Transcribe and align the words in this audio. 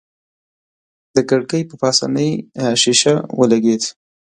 د 1.15 1.17
کړکۍ 1.29 1.61
په 1.69 1.75
پاسنۍ 1.81 2.29
ښيښه 2.81 3.15
ولګېد. 3.39 3.83